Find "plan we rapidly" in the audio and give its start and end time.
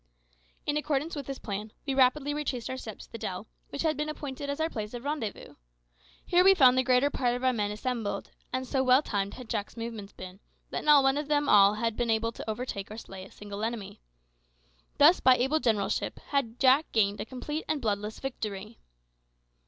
1.37-2.33